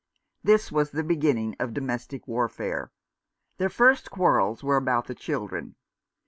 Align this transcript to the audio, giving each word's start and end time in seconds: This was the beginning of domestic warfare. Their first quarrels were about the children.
This 0.43 0.71
was 0.71 0.89
the 0.89 1.03
beginning 1.03 1.55
of 1.59 1.75
domestic 1.75 2.27
warfare. 2.27 2.91
Their 3.57 3.69
first 3.69 4.09
quarrels 4.09 4.63
were 4.63 4.77
about 4.77 5.05
the 5.05 5.13
children. 5.13 5.75